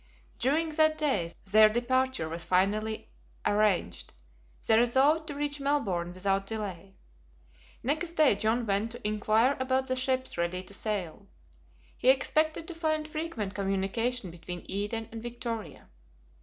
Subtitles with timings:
[0.39, 3.11] During that day, their departure was finally
[3.45, 4.13] arranged;
[4.65, 6.95] they resolved to reach Melbourne without delay.
[7.83, 11.27] Next day John went to inquire about the ships ready to sail.
[11.95, 15.87] He expected to find frequent communication between Eden and Victoria.